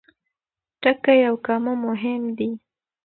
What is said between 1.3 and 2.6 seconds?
کامه مهم دي.